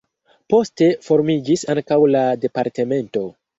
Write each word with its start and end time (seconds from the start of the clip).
Poste 0.53 0.87
formiĝis 1.09 1.67
ankaŭ 1.75 2.01
la 2.17 2.25
departemento. 2.47 3.27